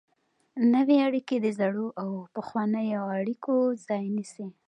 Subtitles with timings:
[0.73, 3.55] نوې اړیکې د زړو او پخوانیو اړیکو
[3.87, 4.47] ځای نیسي.